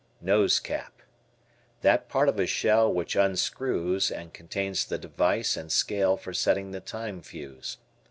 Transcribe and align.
Nosecap. 0.19 1.03
That 1.81 2.09
part 2.09 2.27
of 2.27 2.39
a 2.39 2.47
shell 2.47 2.91
which 2.91 3.15
unscrews 3.15 4.09
and 4.09 4.33
contains 4.33 4.83
the 4.83 4.97
device 4.97 5.55
and 5.55 5.71
scale 5.71 6.17
for 6.17 6.33
setting 6.33 6.71
the 6.71 6.79
time 6.81 7.21
fuse. 7.21 7.77